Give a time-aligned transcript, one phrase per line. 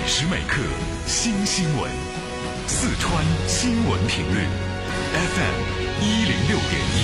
[0.00, 0.62] 每时每刻
[1.06, 1.90] 新新闻，
[2.66, 4.46] 四川新闻频率
[5.12, 5.60] FM
[6.00, 6.98] 一零六点一。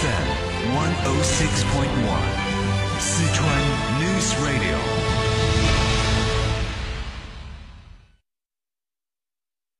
[0.00, 0.26] FM
[0.74, 2.34] one o six point one，
[2.98, 3.46] 四川
[4.00, 4.74] News Radio。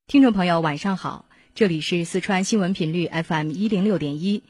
[0.07, 1.25] 听众朋友，晚上好，
[1.61, 4.43] 这里是四川新闻频率 FM 一零六点一，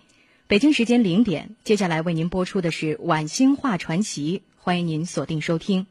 [0.47, 5.89] 北京时间零点，接下来为您播出的是《晚星话传奇》，欢迎您锁定收听。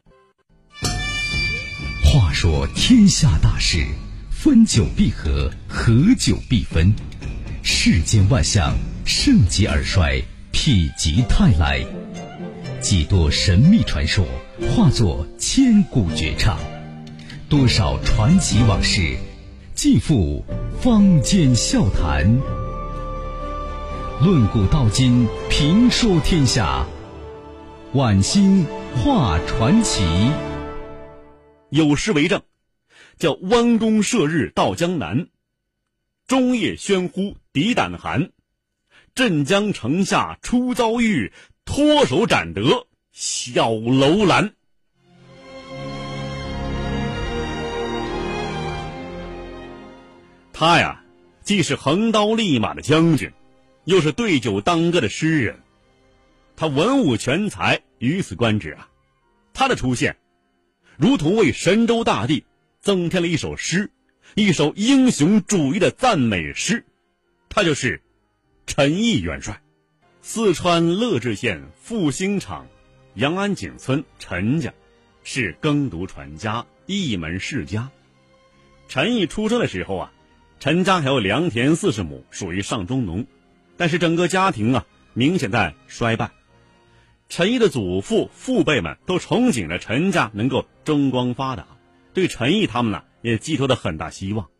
[2.02, 3.84] 话说天下大事，
[4.30, 6.90] 分久必合，合久必分。
[7.62, 8.74] 世间万象，
[9.04, 10.22] 盛极而衰，
[10.54, 11.84] 否极泰来。
[12.80, 14.24] 几多神秘传说
[14.70, 16.58] 化作千古绝唱，
[17.50, 19.18] 多少传奇往事
[19.82, 20.44] 尽付
[20.78, 22.22] 坊间笑谈。
[24.22, 26.86] 论古道今，评说天下，
[27.94, 30.02] 晚星画传奇。
[31.70, 32.42] 有诗为证，
[33.16, 35.28] 叫“弯弓射日到江南，
[36.26, 38.32] 中夜喧呼敌胆寒。
[39.14, 41.32] 镇江城下初遭遇，
[41.64, 44.52] 脱手斩得小楼兰。”
[50.60, 51.02] 他呀，
[51.42, 53.32] 既是横刀立马的将军，
[53.86, 55.58] 又是对酒当歌的诗人。
[56.54, 58.90] 他文武全才，于此观之啊，
[59.54, 60.18] 他的出现。
[60.98, 62.44] 如同为神州大地
[62.82, 63.90] 增添了一首诗，
[64.34, 66.84] 一首英雄主义的赞美诗，
[67.48, 68.02] 他就是
[68.66, 69.62] 陈毅元帅，
[70.20, 72.66] 四川乐至县复兴场
[73.14, 74.74] 杨安井村陈家，
[75.24, 77.90] 是耕读传家，一门世家。
[78.88, 80.12] 陈毅出生的时候啊，
[80.60, 83.26] 陈家还有良田四十亩，属于上中农，
[83.78, 86.32] 但是整个家庭啊明显在衰败。
[87.30, 91.66] 陈毅的祖父父辈们都憧憬着陈家能够争光发达，
[92.12, 94.50] 对陈毅他们呢也寄托了很大希望。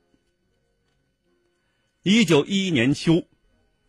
[2.03, 3.25] 一九一一年秋，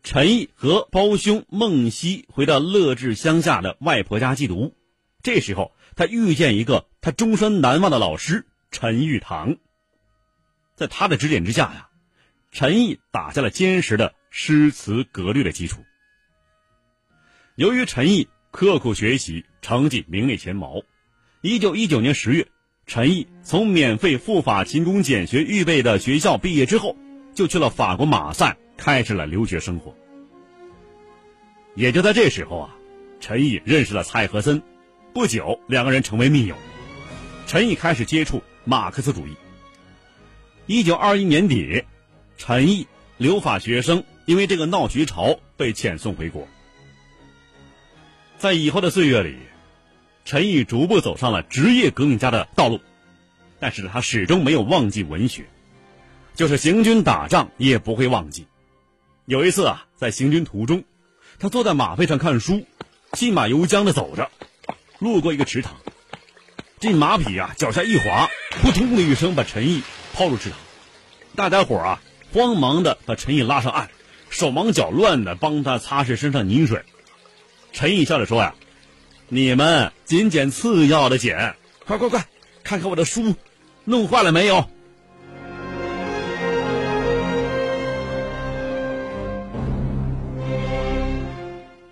[0.04, 4.76] 陈毅和胞兄孟熙回到乐至乡下的外婆家寄读，
[5.24, 9.56] 这时候他遇见一个他终身难忘的老师陈玉堂。
[10.76, 11.88] 在他的指点之下呀，
[12.52, 15.82] 陈毅打下了坚实的诗词格律的基础。
[17.56, 18.28] 由于陈毅。
[18.52, 20.82] 刻苦学习，成绩名列前茅。
[21.40, 22.50] 一九一九年十月，
[22.86, 26.98] 陈毅从免费赴法勤工俭学预备的学校毕业之后，
[27.34, 29.96] 就去了法国马赛，开始了留学生活。
[31.76, 32.76] 也就在这时候啊，
[33.22, 34.62] 陈毅认识了蔡和森，
[35.14, 36.58] 不久两个人成为密友。
[37.48, 39.38] 陈毅开始接触马克思主义。
[40.66, 41.86] 一九二一年底，
[42.44, 42.88] 陈毅
[43.18, 46.48] 留法学生因为这个闹学潮被遣送回国。
[48.40, 49.38] 在以后的岁月里，
[50.26, 52.80] 陈毅逐步走上了职业革命家的道路，
[53.60, 55.46] 但是他始终没有忘记文学，
[56.34, 58.48] 就是行军打仗也不会忘记。
[59.26, 60.84] 有一次啊，在行军途中，
[61.38, 62.66] 他坐在马背上看书，
[63.14, 64.32] 信马由缰的走着，
[64.98, 65.76] 路过一个池塘，
[66.80, 69.84] 这马匹啊脚下一滑，扑通的一声把陈毅
[70.16, 70.58] 抛入池塘。
[71.36, 72.02] 大家伙啊
[72.34, 73.90] 慌忙的把陈毅拉上岸，
[74.30, 76.84] 手忙脚乱的帮他擦拭身上泥水。
[77.74, 78.56] 陈毅笑着说：“呀，
[79.28, 81.56] 你们仅捡次要的捡，
[81.86, 82.26] 快快快，
[82.64, 83.36] 看看我的书，
[83.84, 84.66] 弄坏了没有？”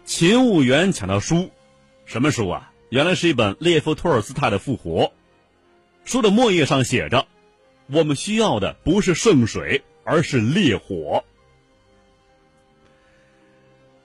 [0.06, 1.52] 勤务员抢到书，
[2.06, 2.72] 什么书啊？
[2.90, 5.04] 原来是一本列夫·托尔斯泰的《复活》。
[6.04, 7.28] 书的末页上写着
[7.88, 11.24] ：“我们需要的不是圣水，而是烈火。”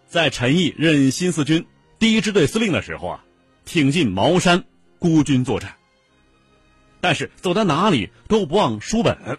[0.06, 1.66] 在陈毅任新四军
[1.98, 3.24] 第一支队司令的时候啊，
[3.64, 4.64] 挺进茅山，
[4.98, 5.76] 孤军作战。
[7.00, 9.38] 但是走到哪里都不忘书本。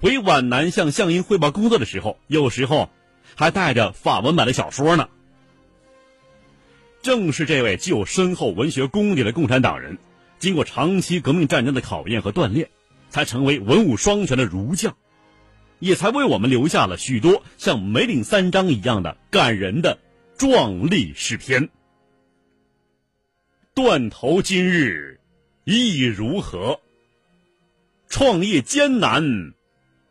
[0.00, 2.88] 回皖南向项英汇报工作的时候，有时候
[3.34, 5.08] 还带着法文版的小说呢。
[7.02, 9.98] 正是这位具有深厚文学功底的共产党人，
[10.38, 12.70] 经过长期革命战争的考验和锻炼，
[13.10, 14.96] 才成为文武双全的儒将。
[15.78, 19.98] 也才为我们留下了许多像梅岭三章一样的感人的
[20.36, 21.68] 壮丽诗篇。
[23.74, 25.20] 断头今日
[25.64, 26.80] 意如何？
[28.08, 29.52] 创业艰难，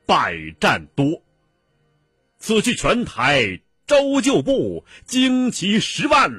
[0.05, 1.23] 百战多。
[2.37, 6.31] 此去泉台招旧部，旌旗十万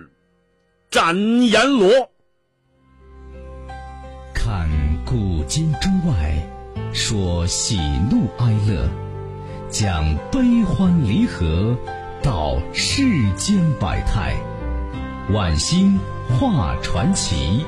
[0.91, 2.11] 斩阎罗。
[4.33, 4.71] 看
[5.05, 6.49] 古今中外，
[6.95, 7.77] 说喜
[8.11, 9.08] 怒哀乐。
[9.71, 11.77] 将悲欢离合
[12.23, 14.35] 道世间百态，
[15.31, 17.67] 晚星画传奇。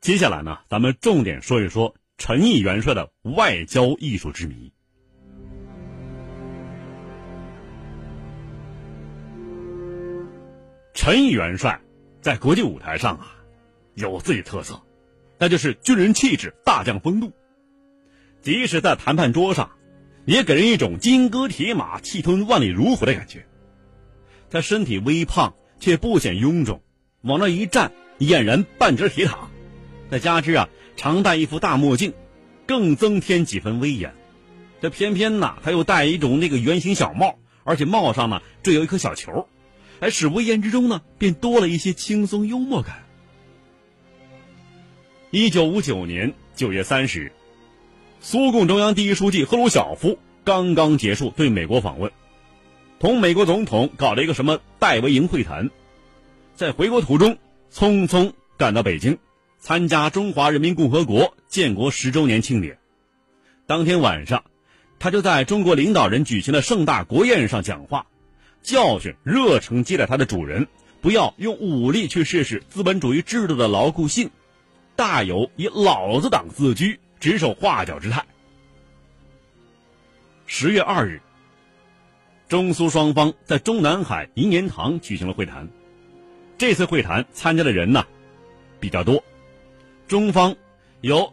[0.00, 4.72] 接下来呢，咱们重点说一说陈毅元帅的外交艺术之谜。
[10.94, 11.80] 陈毅元帅
[12.20, 13.34] 在国际舞台上啊，
[13.94, 14.80] 有自己特色，
[15.38, 17.32] 那就是军人气质、大将风度。
[18.42, 19.70] 即使在谈判桌上，
[20.24, 23.46] 也给人一种金戈铁马、气吞万里如虎的感觉。
[24.50, 26.82] 他身体微胖，却不显臃肿，
[27.22, 29.48] 往那一站，俨然半截铁塔。
[30.10, 32.12] 再加之啊，常戴一副大墨镜，
[32.66, 34.12] 更增添几分威严。
[34.80, 39.48] 这偏偏呐，他又戴一种那个圆形小帽，而且帽上呢缀有一颗小球，
[40.00, 43.04] 哎，使威严之中呢，便多了一些轻松幽默感。
[45.30, 47.32] 一九五九年九月三十日。
[48.24, 52.12] 苏共中央第一书记赫鲁晓夫刚刚结束对美国访问，
[53.00, 55.70] 同美国总统搞了一个什么戴维营会谈，
[56.54, 57.36] 在回国途中
[57.72, 59.18] 匆匆赶到北京，
[59.58, 62.78] 参加中华人民共和国建国十周年庆典。
[63.66, 64.44] 当天晚上，
[65.00, 68.06] 他就在中国领导人举行的盛大国宴上讲话，
[68.62, 70.68] 教训热诚接待他的主人，
[71.00, 74.30] 不要用武力去试试资本主义制度的牢固性，
[74.94, 77.00] 大有以老子党自居。
[77.22, 78.24] 指手画脚之态。
[80.44, 81.22] 十月二日，
[82.48, 85.68] 中苏双方在中南海银年堂举行了会谈。
[86.58, 88.04] 这次会谈参加的人呢
[88.80, 89.22] 比较多，
[90.08, 90.56] 中方
[91.00, 91.32] 有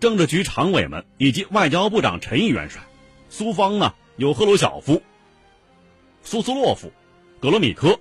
[0.00, 2.80] 政治局常委们以及外交部长陈毅元帅，
[3.28, 5.02] 苏方呢有赫鲁晓夫、
[6.22, 6.90] 苏斯洛夫、
[7.40, 8.00] 格罗米科。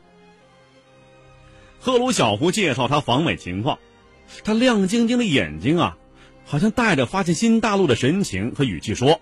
[1.81, 3.77] 赫鲁晓夫介绍他访美情况，
[4.45, 5.97] 他亮晶晶的眼睛啊。
[6.45, 9.19] 好像带着发现新大陆的神情和语气说：“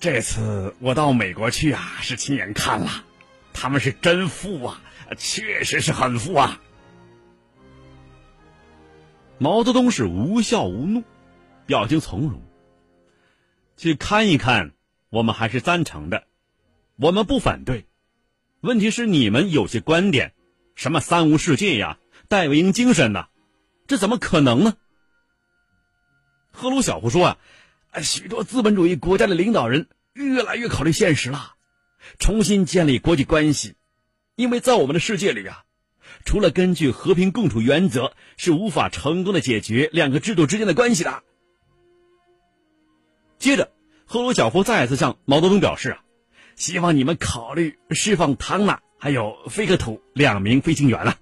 [0.00, 3.04] 这次我到美国去啊，是亲眼看了，
[3.52, 4.82] 他们是真富啊，
[5.16, 6.60] 确实是很富啊。”
[9.38, 11.04] 毛泽东是无笑无怒，
[11.64, 12.42] 表情从容。
[13.76, 14.72] 去看一看，
[15.08, 16.24] 我们还是赞成的，
[16.96, 17.86] 我们不反对。
[18.60, 20.34] 问题是你们有些观点，
[20.74, 21.98] 什么三无世界呀、
[22.28, 23.28] 戴维营精神呐，
[23.86, 24.74] 这怎么可能呢？
[26.52, 27.38] 赫鲁晓夫说
[27.92, 31.54] ：“啊，许多资本主义国家的领导人越来越考虑现实了，
[32.18, 33.74] 重新建立国际关系，
[34.34, 35.64] 因为在我们的世界里啊，
[36.24, 41.22] 除了根据和平共处原则，是无法成功的解决两个制度之间的关系的。”
[43.38, 43.72] 接着，
[44.04, 46.04] 赫鲁晓夫再次向毛泽东表示：“啊，
[46.56, 51.16] 希望你们考虑释放唐纳还有菲克图两名飞行员了。”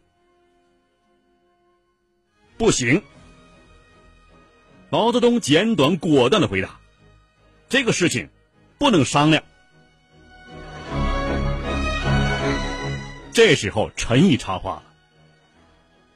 [2.58, 3.02] 不行。
[4.90, 6.80] 毛泽东简短果断的回答
[7.68, 8.30] ：“这个事情
[8.78, 9.44] 不能商量。”
[13.32, 14.84] 这时候，陈毅插话了：“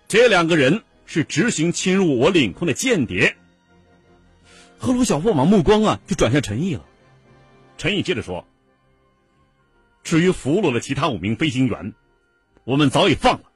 [0.09, 3.37] 这两个人是执行侵入我领空的间谍。”
[4.81, 6.85] 赫鲁晓夫把目光啊就转向陈毅了。
[7.77, 8.47] 陈毅接着说
[10.03, 11.95] ：“至于俘虏的其他五名飞行员，
[12.65, 13.53] 我们早已放了。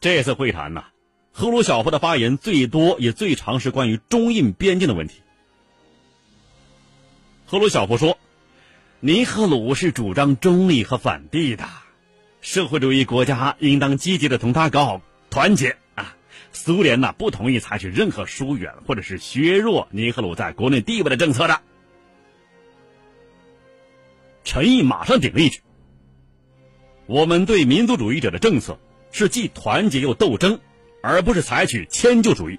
[0.00, 0.84] 这次会谈呢？”
[1.40, 5.22] 赫鲁晓夫的发言最多也最长是关于中印边境的问题。
[7.46, 8.18] 赫鲁晓夫说
[9.00, 11.66] ：“尼赫鲁是主张中立和反帝的，
[12.42, 16.14] 社会主义国家应当积极的同他搞好团结啊。
[16.52, 21.62] 苏联呢不同意采取任何疏远或者是削弱尼赫鲁在国内地位的政策的。”
[24.44, 25.62] 陈毅马上顶了一句
[27.08, 28.78] ：“我们对民族主义者的政策
[29.10, 30.60] 是既团结又斗争。”
[31.02, 32.58] 而不是采取迁就主义。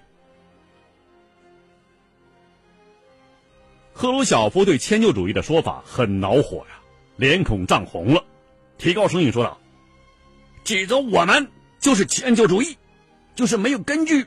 [3.94, 6.82] 赫鲁晓夫对迁就主义的说法很恼火呀，
[7.18, 8.24] 脸孔涨红了，
[8.78, 9.60] 提高声音说道
[10.64, 12.78] ：“指责我们就是迁就主义，
[13.36, 14.26] 就是没有根据。”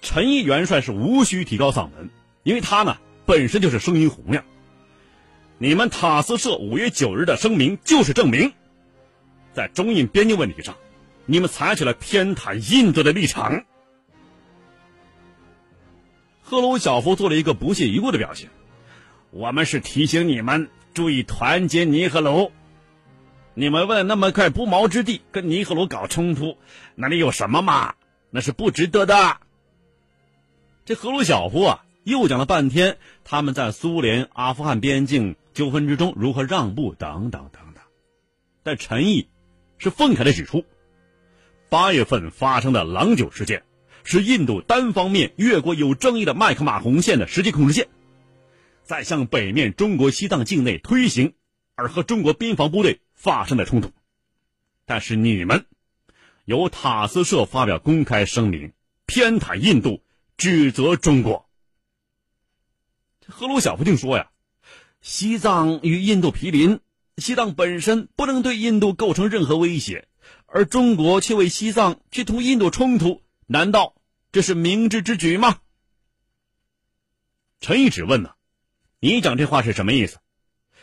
[0.00, 2.08] 陈毅元帅是无需提高嗓门，
[2.44, 2.96] 因为他呢
[3.26, 4.44] 本身就是声音洪亮。
[5.58, 8.54] 你们塔斯社五月九日的声明就是证明，
[9.52, 10.76] 在中印边境问题上。
[11.30, 13.66] 你们采取了偏袒印度的立场。
[16.40, 18.48] 赫鲁晓夫做了一个不屑一顾的表情。
[19.30, 22.50] 我们是提醒你们注意团结尼赫鲁。
[23.52, 26.56] 你们为了那么块不毛之地跟尼赫鲁搞冲突，
[26.94, 27.94] 那里有什么嘛？
[28.30, 29.36] 那是不值得的。
[30.86, 37.84] 这赫鲁晓夫啊，又讲了半天他们在苏联、阿富汗边境纠纷之中如何让步等等等等。
[38.62, 39.28] 但陈毅
[39.76, 40.64] 是愤慨的指出。
[41.68, 43.62] 八月份发生的郎酒事件，
[44.02, 47.88] 是印度单方面越过有争议的麦克马洪线的实际控制线，
[48.84, 51.34] 在向北面中国西藏境内推行，
[51.74, 53.92] 而和中国边防部队发生的冲突。
[54.86, 55.66] 但是你们，
[56.46, 58.72] 由塔斯社发表公开声明，
[59.04, 60.02] 偏袒印度，
[60.38, 61.46] 指责中国。
[63.26, 64.30] 赫鲁晓夫竟说呀，
[65.02, 66.80] 西藏与印度毗邻，
[67.18, 70.07] 西藏本身不能对印度构成任何威胁，
[70.50, 73.94] 而中国却为西藏去同印度冲突，难道
[74.32, 75.58] 这是明智之举吗？
[77.60, 78.30] 陈毅只问呢，
[78.98, 80.18] 你讲这话是什么意思？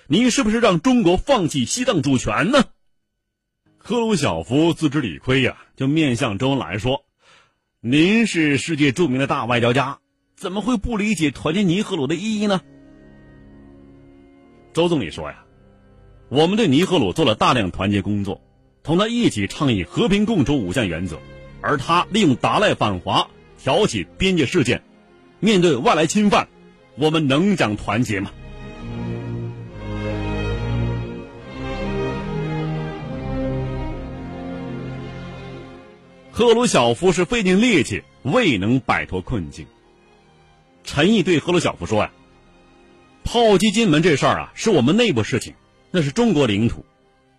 [0.08, 2.66] 你是不是让中国放弃西藏主权呢？
[3.78, 7.04] 赫鲁晓夫自知理亏呀，就面向周恩来说
[7.82, 10.00] ：“您是世界著名的大外交家，
[10.36, 12.62] 怎么会不理解团结尼赫鲁的意义呢？”
[14.74, 15.44] 周总理说呀
[16.30, 18.42] ：“我们对尼赫鲁做了大量团结工作，
[18.86, 21.20] 同他一起倡议和平共处五项原则，
[21.60, 23.28] 而他利用达赖反华，
[23.58, 24.84] 挑起边界事件。
[25.40, 26.48] 面对外来侵犯，
[26.96, 28.32] 我们能讲团结吗？”
[36.32, 39.66] 赫鲁晓夫是费尽力气，未能摆脱困境。
[40.84, 42.12] 陈毅对赫鲁晓夫说：“呀，
[43.24, 45.56] 炮击金门这事儿啊，是我们内部事情，
[45.90, 46.86] 那是中国领土，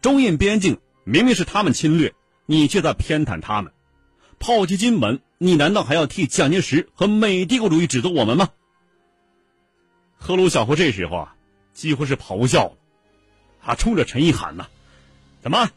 [0.00, 2.12] 中印边境明明是他们侵略，
[2.46, 3.72] 你却在偏袒他们。
[4.40, 8.48] 炮击金门，你难道还要替蒋介石和美帝国主义指责我们吗？”
[10.18, 11.36] 赫鲁晓夫这时候啊，
[11.72, 12.72] 几乎是咆哮了，
[13.62, 14.66] 他冲着陈毅喊呐
[15.40, 15.70] ：“怎么，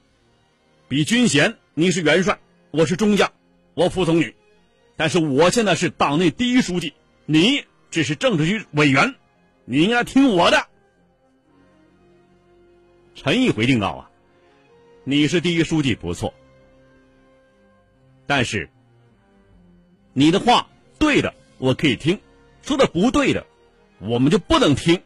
[0.87, 2.39] 比军衔你是元帅？”
[2.71, 3.31] 我是中将，
[3.75, 4.33] 我服从你，
[4.95, 6.95] 但是我现在是党内第一书记，
[7.27, 9.13] 你只是政治局委员，
[9.65, 10.65] 你应该听我的。
[13.13, 14.08] 陈毅回敬道：“啊，
[15.09, 16.35] 你是第一书记不错，
[18.27, 18.69] 但是
[20.13, 20.67] 你的话
[20.99, 22.19] 对的我可以听，
[22.61, 23.47] 说的不对的，
[23.97, 25.01] 我们就不能听。”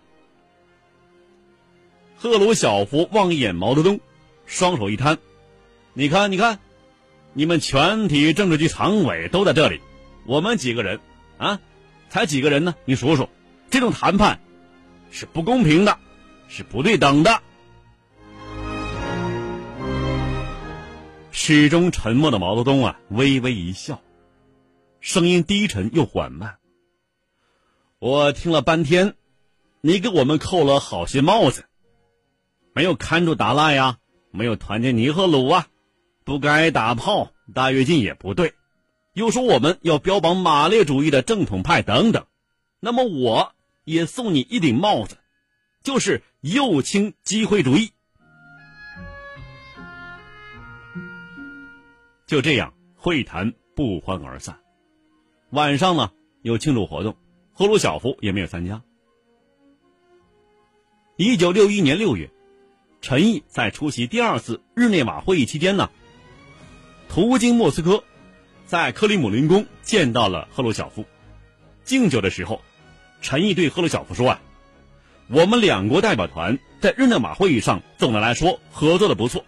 [2.20, 4.02] 赫鲁晓夫望一眼毛泽东，
[4.46, 5.18] 双手一摊
[5.96, 6.60] ：“你看，你看。”
[7.32, 9.80] 你们全体政治局常委都在这里，
[10.26, 11.00] 我们几个人，
[11.38, 11.62] 啊，
[12.10, 12.76] 才几个人呢？
[12.84, 13.30] 你数数，
[13.70, 14.42] 这种谈判
[15.12, 15.98] 是不公平的，
[16.50, 17.42] 是不对等的。
[21.36, 24.00] 始终沉默的毛泽东啊，微微一笑，
[25.02, 26.58] 声音低沉又缓慢。
[27.98, 29.16] 我听了半天，
[29.82, 31.66] 你给我们扣了好些帽子，
[32.74, 33.98] 没有看住达赖呀，
[34.30, 35.68] 没有团结尼赫鲁啊。
[36.24, 38.54] 不该打炮，大跃进也不对，
[39.14, 42.28] 又说我们要标榜马列主义的正统派等等，
[42.80, 45.18] 那么我也送你一顶帽子，
[45.82, 47.93] 就是右倾机会主义。
[52.26, 54.60] 就这样，会谈不欢而散。
[55.50, 56.12] 晚上呢，
[56.42, 57.16] 有庆祝活动，
[57.52, 58.82] 赫鲁晓夫也没有参加。
[61.18, 62.32] 一九六一年六月，
[63.02, 65.90] 陈毅在出席第二次日内瓦会议期间呢。
[67.10, 68.04] 途经莫斯科，
[68.66, 71.06] 在克里姆林宫见到了赫鲁晓夫。
[71.84, 72.62] 敬酒的时候，
[73.22, 74.42] 陈毅对赫鲁晓夫说：“啊，
[75.28, 79.46] 我们两国代表团在日内瓦会议上总的来说合作的不错，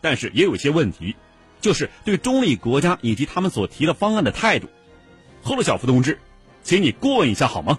[0.00, 1.16] 但是也有些问题，
[1.60, 4.68] 就是对中立国家以及他们所提的方案的态度。
[5.42, 6.18] 赫鲁晓夫同志，
[6.62, 7.78] 请你过问一下好吗？”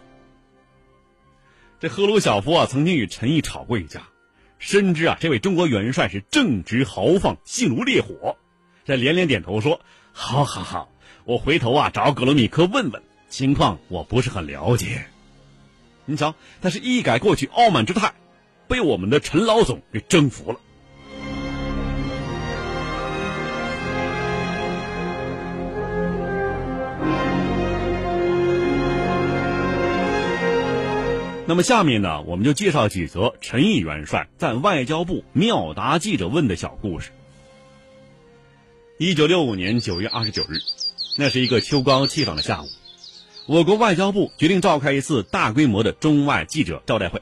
[1.79, 4.09] 这赫鲁晓夫啊，曾经与陈毅吵过一架，
[4.57, 8.36] 深知啊这位中国元帅是正直豪放，性如烈火。
[8.83, 9.79] 这连连点头说
[10.12, 10.91] ：“好，好，好，
[11.24, 15.05] 我回头啊找格罗米科问问情况，我不是很了解。
[16.05, 18.13] 你瞧，他是一改过去傲慢之态，
[18.67, 20.59] 被我们的陈老总给征服了。
[31.50, 37.10] 那么下面呢，我们就介绍几则陈毅元帅在外交部妙答记者问的小故事。”
[39.00, 40.60] 一九六五年九月二十九日，
[41.18, 42.68] 那是一个秋高气爽的下午，
[43.48, 47.20] 我国外交部决定召开一次大规模的中外记者招待会。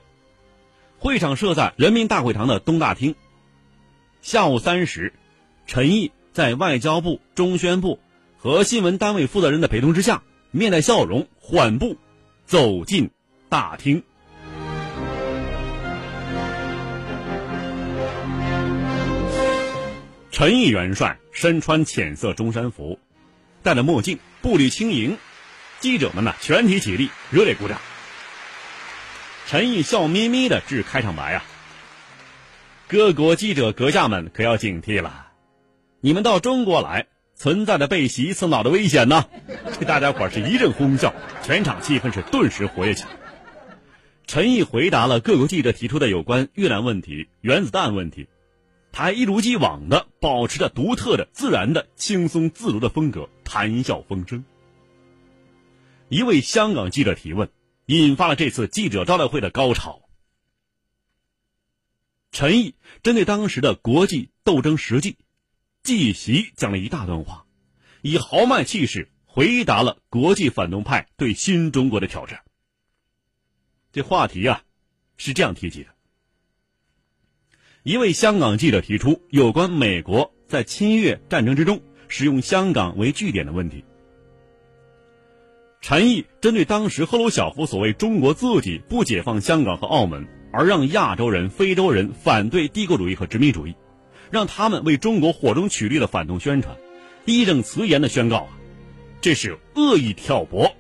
[1.00, 3.16] 会场设在人民大会堂的东大厅。
[4.22, 5.14] 下午三时，
[5.68, 7.98] 陈毅在外交部、中宣部
[8.38, 11.96] 和新闻单位负责人的陪同之下，面带笑容，缓步
[12.46, 13.10] 走进
[13.48, 14.04] 大厅。
[20.38, 23.00] 陈毅元帅身穿浅色中山服，
[23.64, 25.18] 戴着墨镜，步履轻盈。
[25.80, 27.80] 记者们呢，全体起立，热烈鼓掌。
[29.48, 31.44] 陈毅笑眯眯的致开场白啊
[32.88, 35.30] ：“各国记者阁下们可要警惕了，
[36.02, 39.26] 你们到中国来，存在着被洗一次脑的危险呢。
[39.80, 43.10] 这 大家伙是一阵哄笑，全场气氛是顿时活跃起来。
[44.28, 48.28] 陈毅回答了各国记者提出的有关越南问题、原子弹问题，
[48.98, 54.44] 还一如既往的保持着独特的、自然的、轻松自如的风格，谈笑风生。
[56.10, 57.52] 一位香港记者提问，
[57.86, 60.02] 引发了这次记者招待会的高潮。
[62.32, 62.74] 陈毅
[63.04, 65.20] 针对当时的国际斗争实际，
[65.84, 67.46] 记席讲了一大段话，
[68.02, 72.42] 以豪迈气势回答了国际反动派对新中国的挑战。
[73.92, 74.64] 这话题啊，
[75.18, 75.90] 是这样提及的：
[77.88, 81.80] 一位香港记者提出有关美国在侵越战争之中
[82.10, 83.86] 使用香港为据点的问题。
[85.80, 93.74] 陈毅针对当时赫鲁晓夫所谓中国自己不解放香港和澳门，而让亚洲人、非洲人反对帝国主义和殖民主义，
[94.32, 96.76] 让他们为中国火中取栗的反动宣传，
[97.24, 98.50] 义正辞严的宣告啊，
[99.22, 100.74] 这是恶意挑拨。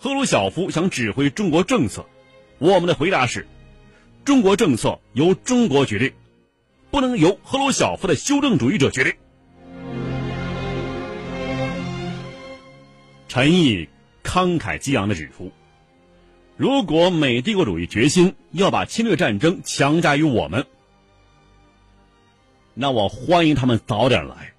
[0.00, 2.04] 赫鲁晓夫想指挥中国政策，
[2.58, 3.46] 我们的回答是：
[4.24, 6.12] 中国政策由中国决定，
[6.90, 9.12] 不能由赫鲁晓夫的修正主义者决定。
[13.28, 13.88] 陈毅
[14.22, 15.50] 慷慨激昂的指出
[16.56, 20.66] ：“如果美帝国主义决心要把侵略战争强加于我们，
[22.74, 24.52] 那我欢迎他们早点来，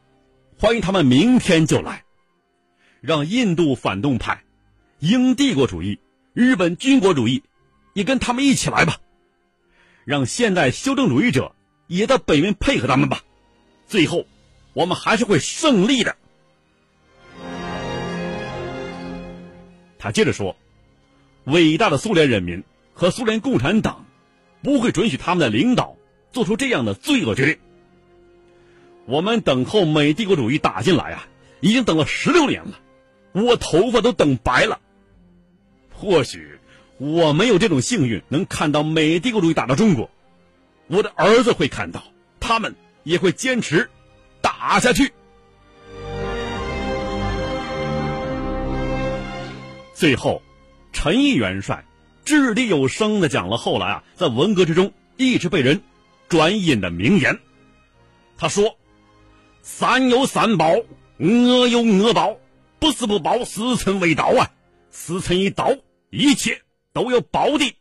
[0.57, 2.03] 欢迎他们明天就来，
[3.01, 4.43] 让印度反动派、
[4.99, 5.99] 英帝国主义、
[6.33, 7.43] 日本军国主义
[7.93, 8.97] 也跟他们一起来吧，
[10.05, 11.55] 让现代修正主义者
[11.87, 13.23] 也到北面配合他们吧，
[13.87, 14.25] 最后，
[14.73, 16.15] 我们还是会胜利的。”
[19.99, 20.55] 他接着说
[21.45, 24.05] ：“伟大的苏联人民和苏联共产党
[24.63, 25.95] 不会准许他们的领导
[26.31, 27.57] 做出这样的罪恶决定。
[29.05, 31.27] 我们等候美帝国主义打进来啊，
[31.59, 32.79] 已经等了十六年了，
[33.33, 34.79] 我头发都等白了。
[35.93, 36.59] 或许
[37.01, 40.11] 我没有这种幸运能看到美帝国主义打到中国，
[40.85, 42.03] 我的儿子会看到，
[42.39, 43.89] 他们也会坚持
[44.39, 45.11] 打下去。”
[49.95, 50.43] 最后，
[50.93, 51.83] 陈毅元帅
[52.23, 55.81] 掷地有声的讲了后来啊，在文革之中一直被人
[56.29, 57.39] 转引的名言。
[58.37, 58.77] 他说
[59.63, 60.71] ：“三有三宝，
[61.17, 62.37] 恶有恶报，
[62.77, 64.51] 不是不报，时辰未到啊！
[64.91, 65.73] 时辰一到，
[66.11, 66.61] 一切
[66.93, 67.75] 都有报的。”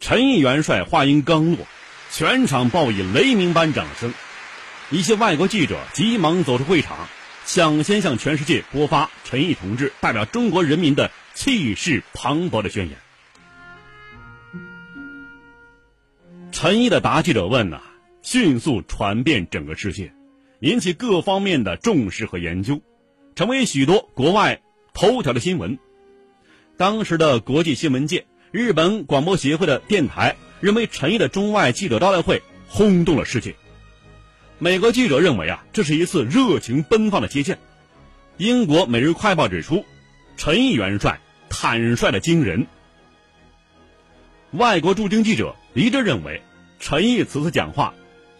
[0.00, 1.66] 陈毅元帅话音刚落。
[2.14, 4.12] 全场报以雷鸣般掌声，
[4.90, 7.08] 一些外国记者急忙走出会场，
[7.46, 12.98] 抢先向全世界播发陈毅同志代表中国人民的气势磅礴的宣言。
[16.52, 17.80] 陈毅的答记者问呐，
[18.22, 20.12] 迅速传遍整个世界，
[20.60, 22.80] 引起各方面的重视和研究，
[23.34, 24.62] 成为许多国外
[24.94, 25.78] 头条的新闻。
[26.76, 30.36] 当时的国际新闻界，日本广播协会的电台。
[30.62, 33.56] 认为陈毅的中外记者招待会轰动了世界。
[34.60, 37.58] 美国记者认为啊，这是一次热情奔放的接见。
[38.36, 39.84] 英国《每日快报》指出，
[40.36, 42.68] 陈毅元帅坦率的惊人。
[44.52, 46.40] 外国驻京记者一致认为，
[46.78, 47.92] 陈毅此次讲话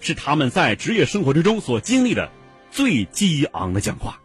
[0.02, 2.30] 是他们在职业生活之中所经历的
[2.70, 4.18] 最激昂的讲话。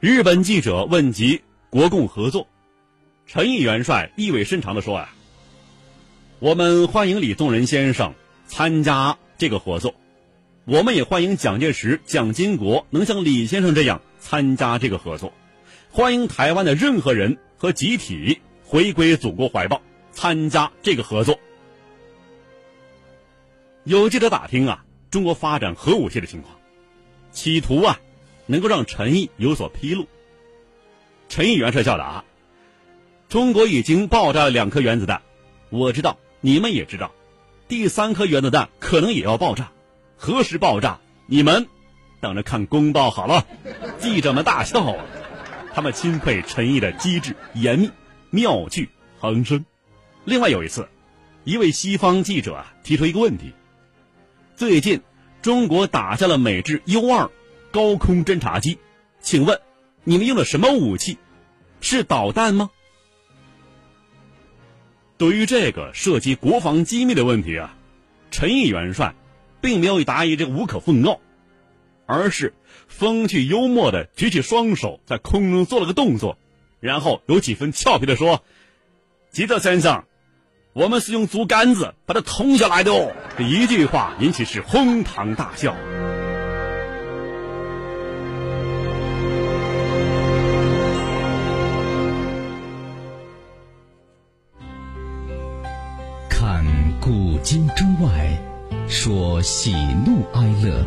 [0.00, 1.40] 日本记者问及
[1.70, 2.46] 国共合作，
[3.26, 5.14] 陈毅元帅意味深长地说：“啊，
[6.40, 8.12] 我们欢迎李宗仁先生
[8.46, 9.94] 参加这个合作，
[10.66, 15.32] 我们也欢迎蒋介石、蒋经国能像李先生这样参加这个合作，
[15.90, 19.80] 欢迎台湾的任何人和集体回归祖国怀抱，
[20.12, 21.40] 参加这个合作。”
[23.84, 26.56] 有记者打听啊，中国发展核武器的情况，
[27.32, 27.98] 企图啊。
[28.46, 30.06] 能够让陈毅有所披露。
[31.30, 32.22] 陈毅元帅笑答
[33.30, 35.22] ：“中国已经爆炸了两颗原子弹，
[35.70, 37.12] 我知道，你们也知道，
[37.66, 39.72] 第三颗原子弹可能也要爆炸，
[40.18, 41.66] 何时爆炸，你们
[42.20, 43.46] 等着看公报好了。”
[43.98, 45.06] 记者们大笑了，
[45.74, 47.90] 他们钦佩陈毅的机智、严密、
[48.30, 49.64] 妙趣横生。
[50.24, 50.88] 另外有一次，
[51.42, 53.52] 一位西方记者啊提出一个问题：
[54.54, 55.00] 最近
[55.42, 57.28] 中国打下了美制 U 二。
[57.72, 58.78] 高空侦察机，
[59.20, 59.60] 请问
[60.04, 61.18] 你们用的什么武器？
[61.80, 62.70] 是导弹吗？
[65.18, 67.76] 对于这个涉及国防机密的问题啊，
[68.30, 69.16] 陈毅元帅
[69.60, 71.20] 并没有答疑这无可奉告，
[72.06, 72.54] 而是
[72.88, 76.38] 风趣幽默的举起双手在空中做了个动作，
[76.80, 78.42] 然后有几分俏皮的说
[79.32, 80.04] ：“吉特先生，
[80.72, 85.74] 我们是用竹竿子把它捅下来的哦。”这一句话引起是哄堂大笑。
[96.28, 96.64] 看
[97.00, 98.38] 古今中外，
[98.86, 99.72] 说喜
[100.06, 100.86] 怒哀乐，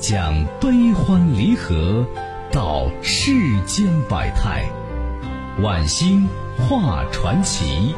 [0.00, 2.06] 讲悲欢离合，
[2.52, 3.32] 道世
[3.66, 4.70] 间百态，
[5.60, 6.24] 晚星
[6.56, 7.96] 画传奇。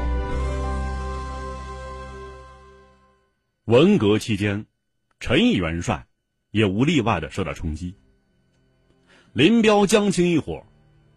[3.66, 4.64] 文革期间，
[5.18, 6.06] 陈毅元帅
[6.50, 7.94] 也无例外的受到冲击。
[9.34, 10.64] 林彪、江青一伙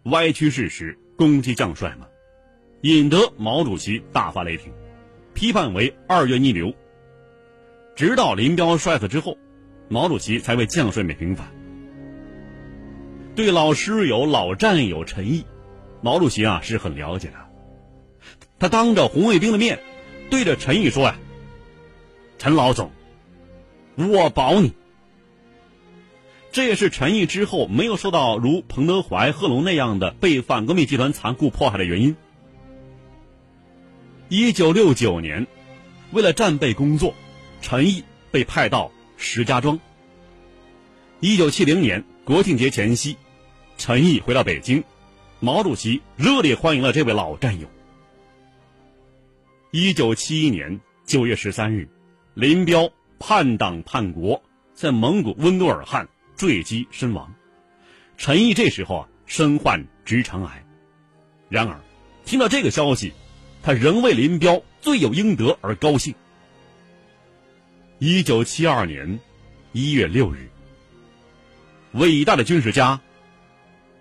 [0.04, 2.06] 歪曲事实，攻击将帅们，
[2.82, 4.70] 引得毛主席大发雷霆，
[5.32, 6.74] 批判为二月逆流。
[7.96, 9.38] 直到林彪摔死之后，
[9.94, 11.46] 毛主席才为将帅们平反。
[13.36, 15.46] 对老师友、老战友陈毅，
[16.02, 17.34] 毛主席啊是很了解的。
[18.58, 19.78] 他当着红卫兵的面，
[20.30, 21.16] 对着陈毅说呀。
[22.38, 22.90] 陈老总，
[23.94, 24.72] 我保你。
[26.50, 32.16] 这也是陈毅之后没有受到如彭德怀、贺龙那样的被反革命集团残酷迫害的原因。
[34.28, 35.46] 一九六九年，
[36.10, 37.14] 为了战备工作，
[37.60, 38.02] 陈毅
[38.32, 39.78] 被派到石家庄。
[41.20, 43.16] 一九七零年国庆节前夕，
[43.78, 44.84] 陈毅回到北京，
[45.40, 47.68] 毛主席热烈欢迎了这位老战友。
[49.70, 51.88] 一九七一年九月十三日。
[52.34, 54.42] 林彪叛党叛国，
[54.74, 57.32] 在蒙古温都尔汗坠机身亡。
[58.16, 60.66] 陈毅这时候啊，身患直肠癌。
[61.48, 61.80] 然而，
[62.24, 63.12] 听到这个消息，
[63.62, 66.16] 他仍为林彪罪有应得而高兴。
[68.06, 69.18] 一九七二年
[69.72, 70.50] 一月六日，
[71.92, 73.00] 伟大的军事家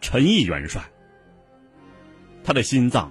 [0.01, 0.83] 陈毅元帅，
[2.43, 3.09] 他的心脏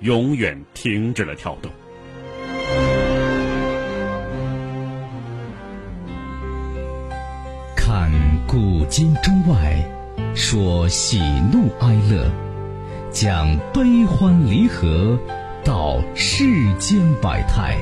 [0.00, 1.72] 永远停止了跳动。
[7.74, 8.12] 看
[8.46, 9.82] 古今中外，
[10.34, 11.20] 说喜
[11.50, 12.30] 怒哀乐，
[13.10, 15.18] 讲悲欢离合，
[15.64, 16.44] 道世
[16.74, 17.78] 间百态，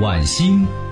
[0.00, 0.66] 晚星